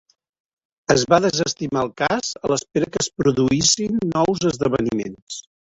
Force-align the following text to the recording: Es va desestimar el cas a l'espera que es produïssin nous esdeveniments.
Es 0.93 1.03
va 1.13 1.19
desestimar 1.25 1.85
el 1.89 1.93
cas 2.03 2.33
a 2.41 2.53
l'espera 2.55 2.91
que 2.97 3.05
es 3.07 3.13
produïssin 3.21 4.05
nous 4.17 4.47
esdeveniments. 4.55 5.43